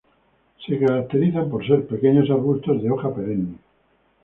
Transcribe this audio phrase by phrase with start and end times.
[0.65, 3.57] Se caracterizan por ser pequeños arbustos de hoja perenne.